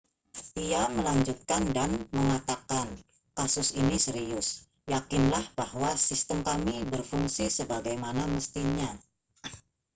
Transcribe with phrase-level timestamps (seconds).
[0.65, 2.87] ia melanjutkan dan mengatakan
[3.37, 4.47] kasus ini serius
[4.93, 8.89] yakinlah bahwa sistem kami berfungsi sebagaimana mestinya